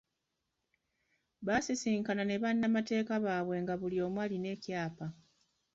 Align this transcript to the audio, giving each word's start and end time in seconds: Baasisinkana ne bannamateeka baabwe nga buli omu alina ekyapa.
Baasisinkana 1.45 2.23
ne 2.25 2.37
bannamateeka 2.43 3.15
baabwe 3.25 3.55
nga 3.63 3.73
buli 3.81 3.97
omu 4.05 4.17
alina 4.23 4.47
ekyapa. 4.55 5.05